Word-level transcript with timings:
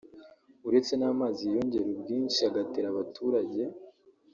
uretse 0.67 0.93
n’amazi 0.97 1.41
yiyongera 1.43 1.85
ubwinshi 1.93 2.39
agatera 2.49 2.87
abaturage 2.89 3.61